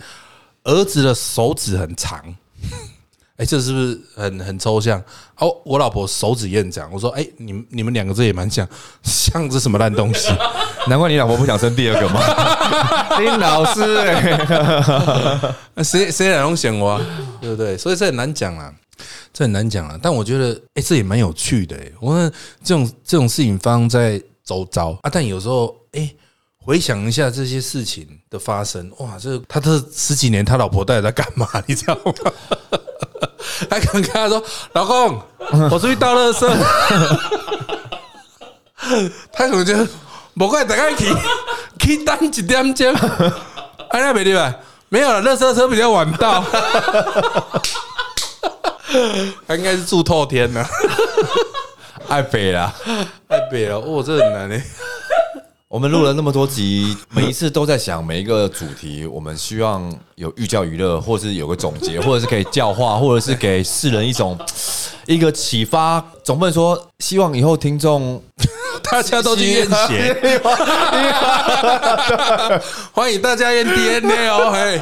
[0.62, 2.22] 儿子的手指很长。”
[3.36, 4.98] 哎，这是不是很很抽象？
[5.38, 6.90] 哦，我老婆手指也很长。
[6.90, 8.66] 我说，哎，你们你们两个这也蛮像，
[9.02, 10.30] 像这什么烂东西？
[10.88, 12.20] 难怪你老婆不想生第二个嘛。
[13.18, 13.82] 丁老师，
[15.74, 17.06] 哎， 谁谁来弄选我、啊，
[17.40, 17.76] 对不对？
[17.76, 18.72] 所以这很难讲啊，
[19.32, 19.98] 这很难讲啊。
[20.02, 22.30] 但我觉得，哎，这也蛮有趣的、哎，我说
[22.64, 26.10] 这种这种事情发生在周遭啊，但有时候，哎，
[26.56, 31.46] 回想一下这些事情的发生，哇，这他这十几年他老婆到底在干嘛？
[31.66, 32.12] 你知道吗？
[33.68, 34.42] 他可能跟他说
[34.74, 35.20] ：“老公，
[35.70, 36.46] 我出去倒垃圾。”
[39.32, 39.74] 他可能就
[40.36, 41.12] 不怪大概去
[41.80, 42.94] 去等一点钟，
[43.90, 44.54] 哎，那没对吧？
[44.88, 46.44] 没有了，垃圾车比较晚到。
[49.48, 50.64] 他应该是住透天呢，
[52.08, 52.72] 爱北了。
[53.28, 54.62] 太北了，哦，这很难诶。
[55.76, 64.38] 我们录了那么多集，每一次都在想每一个主题，我们希望有寓教于乐，或是有个总结，或者是可以教化，或者是给世人一种
[65.04, 66.02] 一个启发。
[66.24, 68.22] 总不能说希望以后听众
[68.82, 70.40] 大家都去验血，
[72.94, 74.80] 欢迎大家验 DNA 哦，嘿。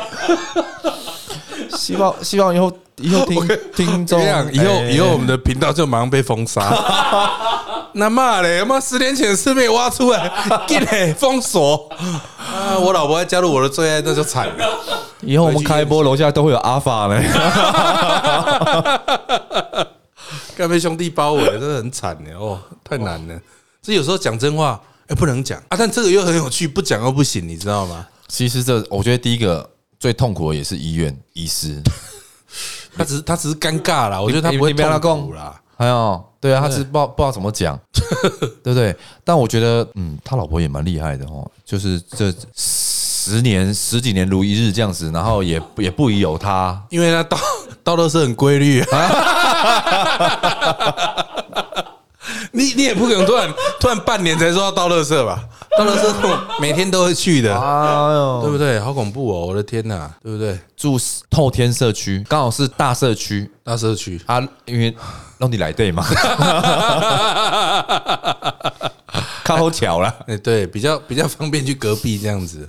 [1.77, 6.71] 希望希望以后以后听 听众这样以后哎以后我们的频道就马上被封杀。
[7.97, 10.29] 那骂嘞，妈十年前的事被挖出来，
[10.67, 11.89] 给嘞封锁
[12.37, 12.77] 啊！
[12.77, 14.69] 我老婆要加入我的最爱，那就惨了。
[15.21, 17.23] 以后我们开播楼下都会有阿法呢。
[20.57, 22.31] 该被兄弟包围，真的很惨呢。
[22.37, 23.41] 哦，太难了。
[23.81, 28.05] 这有时候讲真话，哎，不能讲啊，但这个又很有趣，不讲又不行，你知道吗？
[28.27, 29.71] 其实这我觉得第一个
[30.05, 31.83] 最痛苦的也是医院医师，
[32.95, 35.59] 他只是他只是尴尬啦，我觉得他不会痛苦啦。
[35.79, 37.81] 还有对啊，他只是不知道不知道怎么讲，
[38.63, 38.95] 对不对？
[39.25, 47.39] 但我觉得，嗯，他老婆也蛮厉害的哦，就是这十年十几年如一日这样子，然后也 也不疑有他，因为他倒
[47.83, 49.11] 倒的是很规律啊。
[52.53, 55.43] 你你也不可能突然突然半年才说要倒垃圾吧？
[55.77, 58.79] 倒垃圾每天都会去的，哎呦，对不对？
[58.79, 59.47] 好恐怖哦！
[59.47, 60.59] 我的天哪，对不对？
[60.77, 60.97] 住
[61.29, 64.95] 透天社区，刚好是大社区大社区，啊，因为
[65.39, 66.05] 让你来对嘛，
[69.45, 70.15] 靠后桥了。
[70.27, 72.69] 哎，对，比较比较方便去隔壁这样子，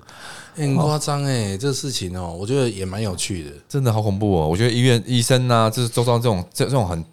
[0.58, 3.52] 哎很夸张哎，这事情哦，我觉得也蛮有趣的。
[3.70, 4.48] 真的好恐怖哦！
[4.48, 7.04] 我觉得医院医生啊，就是周遭这种这这种很，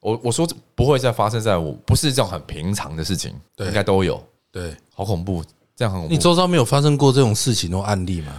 [0.00, 5.42] 我我说不会再发生在我，不是这种很平常的事情，对应该都有，对好恐怖，
[5.76, 6.14] 这样很恐怖。
[6.14, 8.32] 你周遭没有发生过这种事情或案例吗？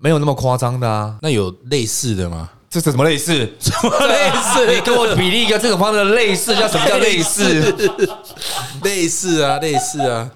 [0.00, 2.48] 没有那么夸张的啊，那有类似的吗？
[2.70, 3.50] 这是什么类似？
[3.58, 4.66] 什么类似？
[4.72, 7.74] 你跟我比例一个这种方面的类似，叫什么叫类似？
[8.84, 10.30] 类似啊，类似啊，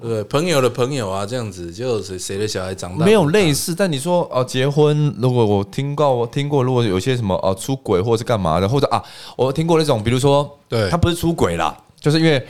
[0.00, 9.02] 对，朋友的朋友啊，这样子，就谁谁的小孩长大没有类似，但你说哦，结婚，如果我听过，我听过，如果有些什么哦出轨或者是干嘛的，或者啊，
[9.36, 12.44] 我听过那种，比如说，对他不是出轨啦，就是因为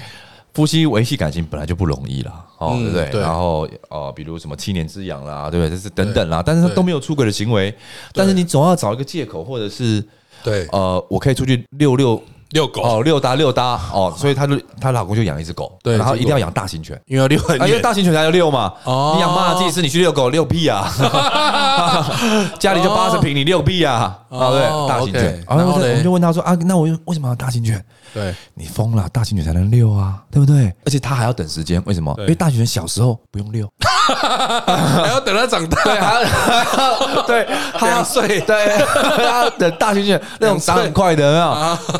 [0.54, 3.10] 夫妻维系感情本来就不容易啦，哦，嗯对不对？
[3.12, 5.70] 对然后哦，比如什么七年之痒啦，对不对？
[5.70, 7.72] 这是等等啦，但是他都没有出轨的行为，
[8.12, 10.04] 但是你总要找一个借口，或者是
[10.42, 12.22] 对呃，我可以出去遛遛。
[12.50, 18.72] 遛狗，哦，遛搭遛搭哦，所以她就她老公就养一只狗，对然后一定要养大型犬，因为要遛很啊，因为，大型犬才要遛嘛。
[18.84, 20.88] 哦你养马尔济斯，你去遛狗遛屁啊！
[22.58, 24.18] 家里就八十平，你遛屁啊！
[24.30, 25.22] 啊，对哦，大型犬。
[25.48, 27.82] 然然后我们就问他说啊，那我为什么要大型犬？
[28.14, 30.74] 对你疯了，大型犬才能遛啊，对不对？
[30.86, 32.14] 而且他还要等时间，为什么？
[32.20, 38.76] 因为大型犬小时候不用遛， 还要等它长大，对，还要对，还要两岁对，
[39.16, 41.46] 还要等大型犬那种长很快的，有没有？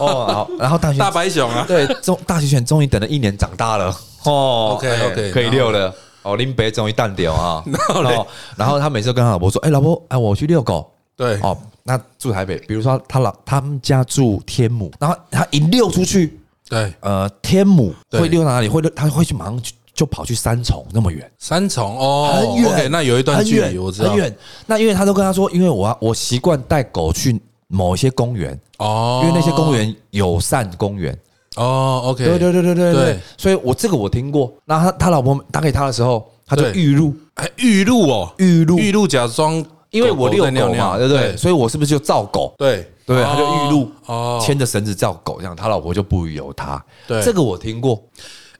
[0.04, 5.94] 哦，好，然后大型大白熊啊，对，终大型犬终于等了一年长大了，哦 OK，OK，哎可以遛了。
[6.22, 7.64] 哦，林北终于淡掉啊，
[8.02, 18.20] 然后，然后他每次跟他老婆说：“哎，老婆，哎，我去遛狗。”对，哦，那住台北，比如说他老他们家住天母，然后他一遛出去，对，呃，天母对。
[18.20, 18.68] 会遛到哪里？
[18.68, 21.96] 会溜，他会去马上去就跑去三重那么远，三重？
[21.98, 24.10] 哦，很远那有一段距离，我知道。
[24.10, 24.36] 很，远。
[24.66, 31.16] 那因为他都跟他说，因为我要我习惯带狗去某一些公园，哦，因为那些公园友善公园。
[31.56, 34.52] 哦，OK，对对对对对对对，所以我这个我听过。
[34.64, 41.36] 那他他老婆打给他的时候，他就对预录还预录哦，预录，预录假装，因为我遛狗嘛，对不对？
[41.36, 42.54] 所以我是不是就照狗？
[42.58, 46.80] 对对，他就预录哦，牵着绳子照狗，这样他老婆就不由他。
[47.08, 48.00] 对这个我听过。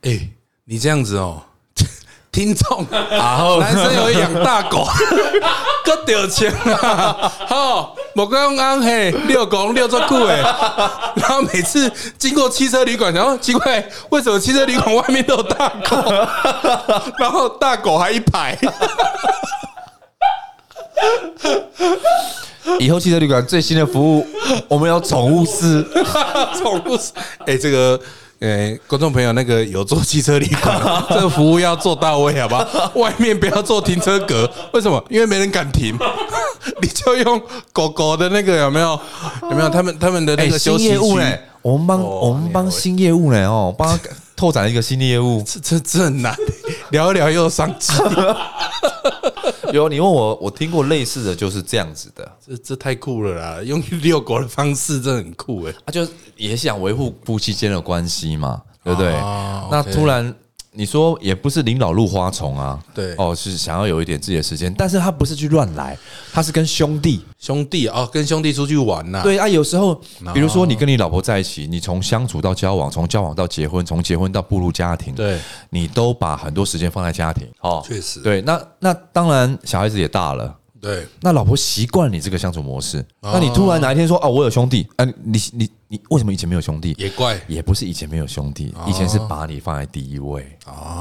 [0.03, 0.29] 哎，
[0.65, 1.41] 你这样子哦，
[2.39, 4.87] 听众 然后男生有养大狗，
[5.85, 7.33] 个丢钱啊！
[7.49, 10.37] 好，某个用安嘿遛狗遛这酷哎，
[11.17, 15.97] 然后每次经过汽车旅馆，然后奇怪，为什么汽车旅馆外面都有大狗？
[17.19, 18.57] 然后大狗还一排，
[22.79, 24.25] 以后汽车旅馆最新的服务，
[24.69, 25.85] 我们有宠物师。
[26.57, 27.11] 宠物是
[27.47, 28.01] 哎，这个。
[28.41, 32.93] 哎，观众朋友，那个有做汽车旅馆， 这个服务要做到位，好不好？
[32.95, 35.03] 外面不要做停车格，为什么？
[35.11, 35.97] 因为没人敢停，
[36.81, 39.01] 你就用狗狗的那个有没有？
[39.43, 39.69] 有没有？
[39.69, 40.99] 他们他们的那哎，个休息区？
[41.63, 43.99] 我们帮哦我们帮新业务呢哦，帮他
[44.37, 45.43] 拓展一个新的业务。
[45.45, 46.33] 这这这很难，
[46.91, 47.93] 聊一聊又上机，
[49.75, 52.31] 有你问我，我听过类似的就是这样子的。
[52.47, 53.63] 这这太酷了啦！
[53.63, 55.75] 用遛狗的方式，真的很酷哎。
[55.87, 59.13] 他就也想维护夫妻间的关系嘛，对不对？
[59.15, 60.35] 哦那突然
[60.79, 65.99] 你说也不是临老入花丛啊，对哦，是想要有一点自己的时间，但是他不是去乱来，
[66.33, 67.21] 他是跟兄弟。
[67.37, 69.93] 兄弟哦，跟兄弟出去玩呐，对啊，有时候
[70.33, 77.49] 比如说你跟你老婆在一起，你从相处到交往，从交往到结婚，从结婚到步入家庭，对你都把很多时间放在家庭。
[77.61, 80.55] 哦，确实对，那那当然小孩子也大了。
[80.81, 86.95] 对那老婆习惯你这个相处模式，哦那你突然哪一天说哦，我有兄弟，啊，你你你为什么以前没有兄弟？
[86.99, 90.47] 也怪也不是以前没有兄弟，哦以前是把你放在第一位。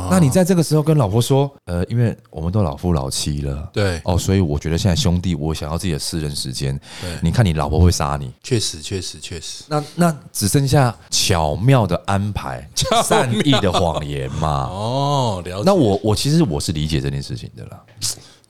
[0.09, 6.79] 那你在这个时候跟老婆说，呃，因为我们都老夫老妻了，对哦，所以我觉得现在兄弟，我想要自己的私人时间。
[7.21, 12.67] 你看你老婆会杀你，确实确实确实，那那只剩下巧妙的安排、
[13.05, 14.69] 善意的谎言嘛。
[14.71, 15.63] 哦，了解。
[15.65, 17.83] 那我我其实我是理解这件事情的啦。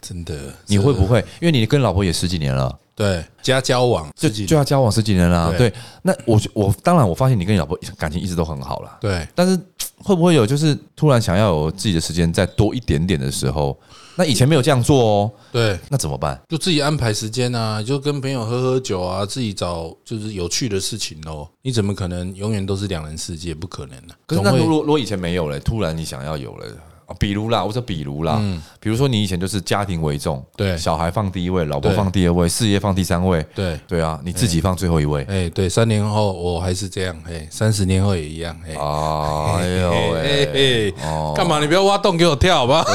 [0.08, 1.20] 真的，你会不会？
[1.41, 2.78] 因为你跟老婆也十几年了。
[2.96, 8.98] 对加交往就自己就要交往十几年了、对对，那我我当然我发现你跟你老婆 感情一直都很好了。
[9.00, 9.56] 对但是
[10.02, 13.78] 会不会有就是突然想要有自己的时间再多一点点的时候，
[14.15, 16.41] 那以前没有这样做哦，对，那怎么办？
[16.50, 21.48] 就自己安排时间啊，就跟朋友喝喝酒啊，自己找就是有趣的事情哦。
[21.62, 23.54] 你怎么可能永远都是两人世界？
[23.54, 26.72] 不可能的、可是那如果如果以前没有了，突然你想要有了，哦
[27.17, 35.26] 比如啦，我说比如啦，嗯比如说你以前就是家庭为重，嗯对小孩放第一位，老婆放第二位，事业放第三位，对，对啊，你自己放最后一位。
[35.30, 38.74] 哎，对，三年后我还是这样，哎，三十年后也一样，哎。
[38.74, 40.93] 哎呦哎
[41.36, 41.60] 干嘛？
[41.60, 42.86] 你不要挖洞给我跳，好吧？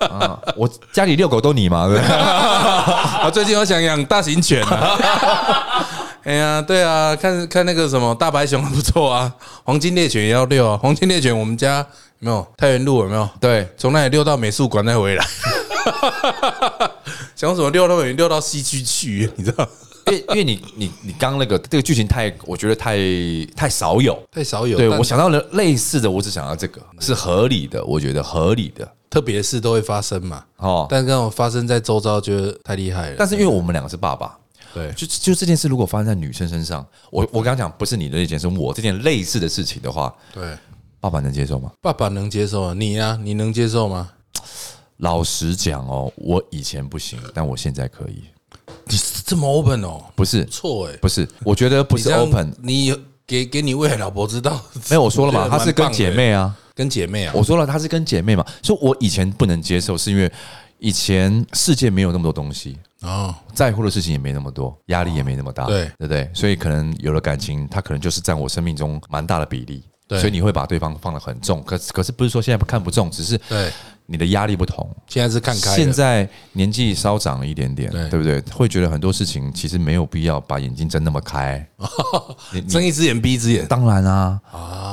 [0.00, 2.16] 啊我家里遛狗都你嘛，对不对？
[3.24, 4.98] 我 最近我想养大型犬啊。
[6.24, 9.30] 哎呀，对啊，看看那个什么大白熊不错啊，
[9.64, 10.78] 黄金猎犬也要遛啊。
[10.80, 13.28] 黄金猎犬我们家有没有太原路有没有？
[13.38, 15.26] 对，从那里溜到美术馆再回来。
[17.36, 19.68] 想什么溜到远，溜到西区去，你知道？
[20.06, 22.96] 因为因为你你你刚刚那个这个剧情太，我觉得太
[23.54, 24.18] 太少有。
[24.32, 24.78] 太少有。
[24.78, 30.86] 但对我想到了类似的，我只想到这个是合理的，我觉得合理的特别的事都会发生嘛，哦。
[30.88, 33.16] 但刚好发生在周遭，觉得太厉害了。
[33.18, 34.38] 但是因为我们两个是爸爸，
[34.72, 40.42] 对就就这件事如果发生在女生身上，我我刚刚讲不是你的那件，事我这件类似的事情的话，对，
[41.04, 41.70] 爸爸能接受吗？
[41.82, 44.08] 爸爸能接受啊，你呀、你能接受吗？
[44.96, 48.24] 老实讲哦，我以前不行，但我现在可以。
[48.86, 52.90] 你是这么 open 哦，不是错哎，不是，我觉得不是 open，你
[53.26, 60.32] 给给你未来老婆知道，没有我说了嘛，她是跟姐妹啊，跟姐妹啊，我说了她是跟姐妹嘛，所以我以前不能接受，是因为
[60.78, 66.30] 以前世界没有那么多东西，哦，在乎的事情也没那么多，压力也没那么大，对对不对？
[66.32, 69.84] 所以可能有了感情，它可能就是占我生命中蛮大的比例。
[70.06, 73.72] 对所以你会把对方放得很重，可是可是不是说现在不看不重，只是对，
[74.04, 74.86] 你的压力不同。
[75.06, 78.38] 现在是看开，现在年纪稍长了一点点，对对不对？
[78.52, 81.66] 会觉得很多事情其实没有必要把眼睛睁那么开。
[82.68, 84.38] 睁一只眼闭一只眼，当然啊，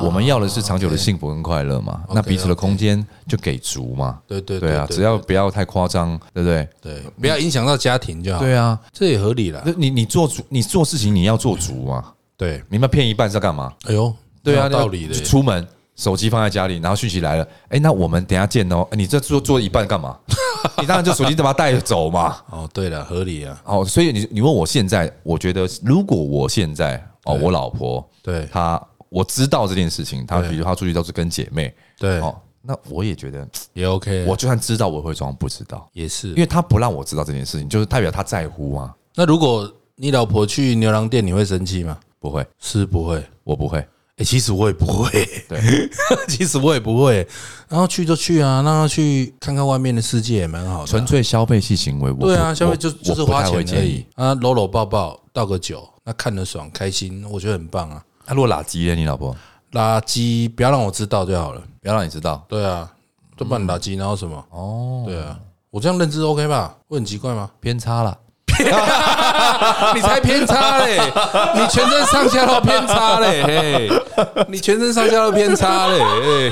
[0.01, 2.03] 我们要的是长久的幸福跟快乐嘛。
[2.13, 4.19] 那彼此的空间就给足嘛。
[4.25, 6.67] 对对对啊，只要不要太夸张，对不对？
[6.81, 8.39] 对，不要影响到家庭就好。
[8.39, 9.61] 对啊，这也合理了。
[9.65, 12.13] 那你你做主，你做事情你要做足嘛。
[12.37, 13.73] 对，你们骗一半是要干嘛？
[13.83, 15.23] 哎呦，对啊，道理的就。
[15.23, 18.87] 出门手机放在家里，然后讯息来了，哎，那我们等一下见哦。
[18.91, 20.17] 哎你这做做一半干嘛？
[20.79, 22.37] 你当然就手机把它带走嘛。
[22.49, 23.61] 哦，对了，合理啊。
[23.65, 34.25] 哦，所以你你问我现在，我觉得如果我现在哦，我老婆对她我知道这件事情，她比如她出去都是跟姐妹对，哦，那我也觉得， 也 OK。
[34.25, 38.95] 我就算知道，我会装不知道，也是因，为她不让我知道这件事情，就是代表她在乎啊。
[39.13, 41.97] 那如果你老婆去牛郎店，你会生气吗？
[42.19, 43.23] 不会，是不会。
[43.43, 43.85] 我不会。
[44.17, 45.09] 哎，其实我也不会。
[45.47, 45.89] 对，
[46.27, 47.27] 其实我也不会。
[47.67, 50.85] 然后去就去啊，让他去看看外面的世界也蛮好的啊。
[50.85, 54.05] 纯粹消费性行为，我对啊，消费就就是花钱而已。
[54.15, 58.03] 啊，搂搂抱抱，倒个酒，那看得爽开心，我觉得很棒啊。
[58.25, 59.35] 他如果垃圾了，你老婆
[59.71, 61.61] 垃圾不要让我知道就好了。
[61.81, 62.91] 不要让你知道对啊，
[63.35, 64.45] 都不然垃圾，然后什么？
[64.51, 65.39] 哦，对啊，
[65.71, 66.77] 我这样认知 OK 吧？
[66.87, 67.49] 会很奇怪吗？
[67.59, 68.17] 偏差了。
[69.95, 70.99] 你才偏差嘞！
[71.55, 73.43] 你全身上下都偏差嘞！
[73.43, 73.89] 嘿，
[74.47, 75.99] 你全身上下都偏差嘞！
[75.99, 76.51] 嘿，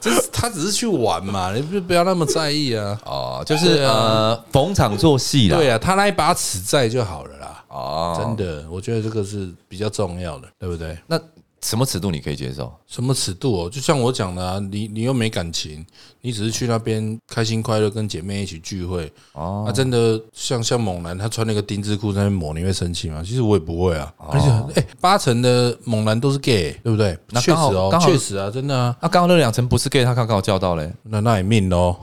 [0.00, 2.98] 这是他只是去玩嘛，你不不要那么在意啊。
[3.04, 5.56] 哦，就是呃，逢场作戏啦。
[5.56, 7.64] 对啊，他那一把尺在就好了啦。
[7.68, 10.96] 哦，真的，我觉得这个是比较重要的，对不对？
[11.06, 11.18] 那
[11.60, 12.72] 什么尺度你可以接受？
[12.86, 13.70] 什么尺度哦？
[13.70, 15.84] 就像我讲的啊，你你又没感情，
[16.20, 19.12] 你只是去那边开心快乐，跟姐妹一起聚会。
[19.32, 23.22] 哦，啊，真的像像猛男，他穿那个丁字裤在那边抹，你会生气吗？
[23.24, 24.48] 其实我也不会啊，而且
[24.80, 27.18] 哎，八成的猛男都是 gay，对不对？
[27.30, 30.92] 那确实哦确实啊，真的啊，那刚刚那两层不是 gay，他刚刚好叫到嘞。
[31.02, 31.96] 那那也命喽，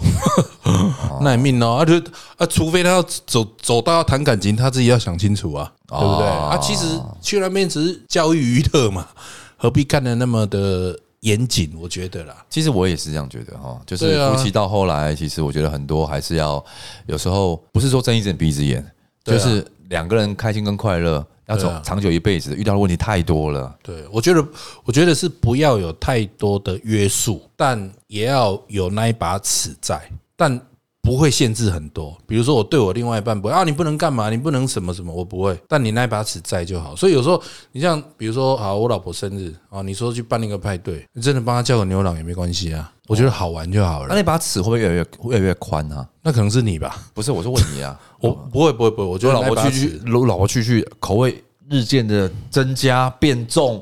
[1.22, 1.98] 那也命哦，啊就
[2.38, 6.28] 啊，除非他要走走到要谈感情，他自己要想清楚啊，对不对？
[6.28, 6.86] 啊，其实
[7.22, 9.08] 去那边只是教育娱乐嘛，
[9.58, 11.72] 何必看的那么的严谨？
[11.80, 16.64] 我觉得啦，其实我也是这样觉得哈，就是夫妻到后来，其实我觉得很多还是要，
[17.08, 18.86] 有时候不是说睁一只眼闭一只眼，
[19.24, 23.74] 就是两个人开心跟快乐，要走长久一辈子，遇到的问题太多了。
[23.84, 24.44] 对，我觉得，
[24.84, 30.02] 我觉得是不要有太多的约束，但也要有那一把尺在，
[30.36, 30.60] 但
[31.06, 32.18] 不会限制很多。
[32.26, 35.56] 比如说，我对我另外一半不会啊，你不能干嘛，你不能什么什么，我不会。
[35.68, 36.96] 但你那一把尺在就好。
[36.96, 37.42] 所以有时候，
[37.72, 44.08] 你像比如说，啊，我老婆生日啊，你说去办一个派对，你真的帮她叫个牛郎也没关系啊，我觉得好玩就好了。
[44.10, 46.08] 那那把尺会不会越来越越来越宽啊？
[46.24, 47.98] 那可能是你吧，不是，我是问你啊。
[48.20, 53.80] 我不会不会不会，我觉得老婆去去老婆去去口味日渐的增加变重，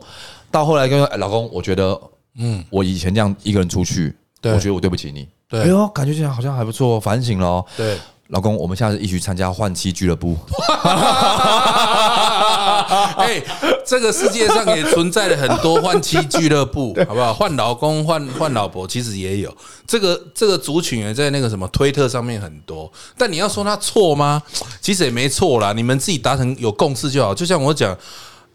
[0.51, 1.97] 到后来跟哎老公，我觉得，
[2.35, 5.25] 嗯，我以前这样一个人出去，我觉得我对不起你。
[5.53, 7.65] 对哎呦，感觉这样好像还不错，反省了哦。
[7.77, 7.97] 对。
[8.29, 10.35] 老公，我们下次一起去参加换妻俱乐部。
[13.15, 13.39] 哎，
[13.85, 17.31] 这个世界上也存在了很多换妻俱乐部， 好不好？
[17.31, 19.55] 换老公、换换老婆，其实也有
[19.85, 22.91] 这个这个族群也在那个什么推特上面很多。
[23.15, 24.41] 但你要说他错吗？
[24.81, 27.35] 其实也没错啦，你们自己达成有共识就好。
[27.35, 27.95] 就像我讲，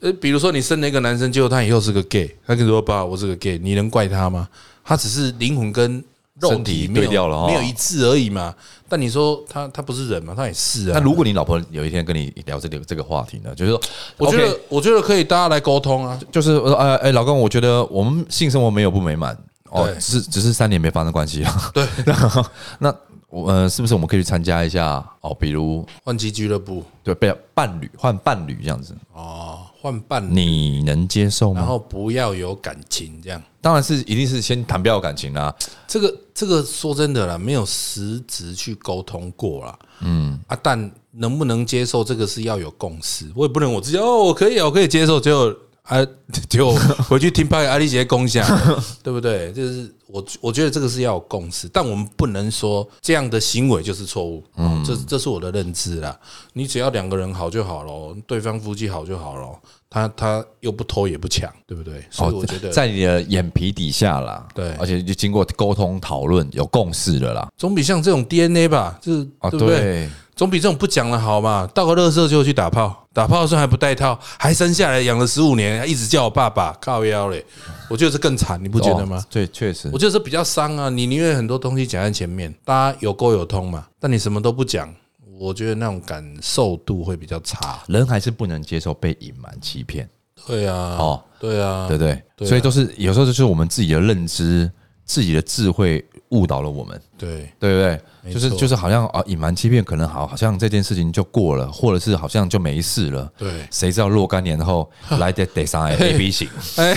[0.00, 4.48] 呃，比如说你生了一个男生，结果他以后是个 gay，他跟你说爸，我是个 gay，你能怪他吗？
[4.84, 6.02] 他只是灵魂跟
[6.40, 8.54] 肉身体对调了哦没有一次而已嘛。
[8.88, 10.34] 但你说他他不是人嘛？
[10.34, 10.92] 他也是啊。
[10.94, 13.80] 那如果你老婆有一天跟你聊这个这个话题呢，就是说，
[14.16, 16.18] 我觉得我觉得可以大家来沟通啊。
[16.32, 19.36] 就是呃哎哎，老公，我觉得我们性生活没有不美满
[19.70, 21.52] 哦，只是只是三年没发生关系了。
[21.74, 21.86] 对，
[22.80, 22.94] 那
[23.28, 25.36] 我呃，是不是我们可以去参加一下哦？
[25.38, 29.57] 比如换妻俱乐部对，被伴侣换伴侣这样子，哦，
[29.88, 31.60] 换伴侣，你能接受吗？
[31.60, 33.42] 然后不要有感情这样。
[33.60, 35.54] 当然是一定是先谈不要感情啦。
[35.86, 39.78] 这个这个说真的啦，没有实质去沟通过啦。
[40.00, 45.54] 嗯啊，但能不能接受这个是要有共识，我也不能我自己哦，我可以啊，我可以接受，结果
[45.88, 46.06] 啊，
[46.48, 46.72] 结果
[47.08, 48.46] 回去听拍阿丽姐攻下，
[49.02, 49.52] 对不对？
[49.52, 54.44] 就是我我觉得这个是要有共识，但我们不能说这样的行为就是错误。
[54.56, 56.16] 嗯，这这是我的认知啦。
[56.52, 59.48] 你只要两个人好就好了，对方夫妻好就好了。
[59.90, 62.04] 他他又不偷也不抢，对不对？
[62.10, 67.48] 所以我觉得哦在你的眼皮底下啦，对而且就经过沟通讨论，有共识的啦。
[67.56, 70.10] 总比像这种 DNA 吧，就是啊，对不对？
[70.38, 71.68] 对，总比这种不讲了好嘛。
[71.74, 77.44] 到个乐色就去打炮，打炮的时候还不带套，还生下来养了十五年，还一直叫我爸爸，靠腰嘞。
[77.90, 79.24] 我觉得这更惨，你不觉得吗哦？？
[79.28, 80.88] 对，确实我，觉得这比较伤啊。
[80.88, 84.94] 你宁愿很多东西讲在前面，大家有沟有通嘛，但你什么都不讲，
[85.38, 87.80] 我觉得那种感受度会比较差。
[87.88, 90.08] 人还是不能接受被隐瞒欺骗
[90.46, 92.22] 对啊，哦，对啊，对不对？
[92.36, 94.70] 对啊所以都是有时候就是我们自己的认知、
[95.04, 97.00] 自己的智慧误导了我们。
[97.16, 98.32] 对对不对？
[98.32, 103.30] 就是就是好像啊，隐瞒欺骗可能好，好像这件事情就过了，或者是好像就没事了。
[103.38, 106.96] 对，谁知道若干年后 来得得上来 A B 型，哎，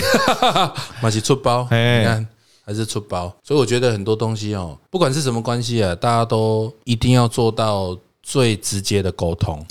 [1.00, 2.28] 马是出包，哎你看
[2.64, 9.64] 还是出包，所以我觉得很多东西哦，不管是什么关系啊，大家都一定要做到最直接的沟通。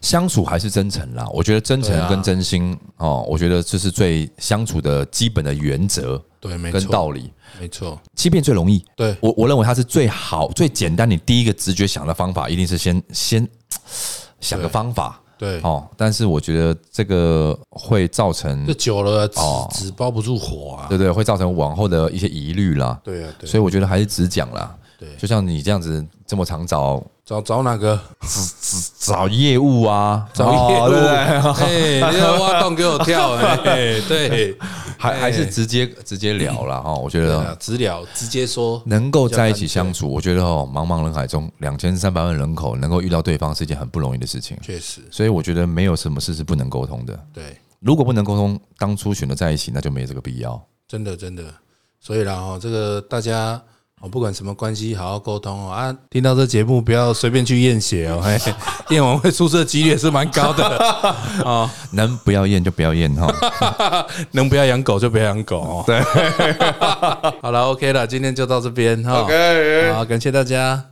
[0.00, 1.26] 相处还是真诚啦。
[1.32, 7.32] 我觉得真诚跟真心哦，我觉得这是最相处的基本的原则对，没跟错，道理。
[7.60, 11.10] 没错，欺骗最容易，对我我认为它是最好、最简单。
[11.10, 13.48] 你第一个直觉想的方法，一定是先先
[14.40, 15.88] 想个方法对，哦。
[15.96, 20.86] 但是我觉得这个会造成这久了哦纸纸包不住火啊。
[20.88, 21.10] 对不对？
[21.10, 23.00] 会造成往后的一些疑虑啦。
[23.02, 24.76] 对啊，对，所以我觉得还是只讲啦。
[24.98, 27.98] 对就像你这样子这么常找找找哪个？
[28.98, 32.00] 找业务啊，找业务，哦对不对？
[32.02, 34.56] 哎，你要挖洞给我跳， 哎，对，
[34.98, 36.82] 还还是直接直接聊了。
[36.82, 36.94] 哈。
[36.94, 44.56] 我觉得，直聊，直接说，能够在一起相处，我觉得哦，茫茫人海中两千三百万人口能够遇到对方是一件很不容易的事情。
[44.62, 47.18] 确实，所以我觉得没有什么事是不能沟通的。
[47.32, 50.60] 对，如果不能沟通，当初选择在一起，那就没这个必要。
[50.88, 51.44] 真的真的，
[52.00, 53.60] 所以啦哦，这个大家
[54.02, 55.96] 哦，不管什么关系，好好沟通哦啊！
[56.10, 58.38] 听到这节目不要随便去验血哦，嘿，
[58.94, 60.64] 验完会出事的几率也是蛮高的
[61.42, 61.68] 哦。
[61.92, 64.06] 能不要验就不要验哈。
[64.32, 65.84] 能不要养狗就不要养狗哦。
[65.86, 65.98] 对，
[67.40, 69.22] 好了，OK 了，今天就到这边哈。
[69.22, 70.90] OK 好，感谢大家。